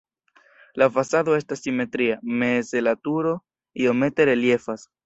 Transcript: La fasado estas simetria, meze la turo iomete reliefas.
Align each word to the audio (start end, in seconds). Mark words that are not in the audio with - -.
La 0.83 0.87
fasado 0.95 1.35
estas 1.41 1.61
simetria, 1.67 2.17
meze 2.45 2.85
la 2.89 2.99
turo 3.11 3.39
iomete 3.85 4.33
reliefas. 4.35 4.93